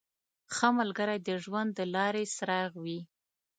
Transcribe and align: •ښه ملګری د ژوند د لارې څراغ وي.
•ښه 0.55 0.69
ملګری 0.79 1.17
د 1.27 1.29
ژوند 1.43 1.69
د 1.75 1.79
لارې 1.95 2.23
څراغ 2.35 2.71
وي. 2.83 2.99